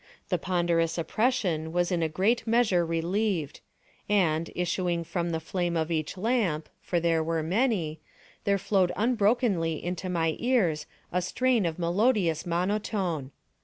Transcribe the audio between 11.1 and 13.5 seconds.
a strain of melodious monotone.